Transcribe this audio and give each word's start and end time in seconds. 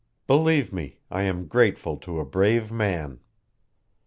Believe 0.25 0.73
me 0.73 0.97
I 1.11 1.21
am 1.21 1.45
grateful 1.45 1.95
to 1.97 2.19
a 2.19 2.25
brave 2.25 2.71
man." 2.71 3.19